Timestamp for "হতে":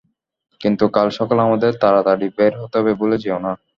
2.61-2.75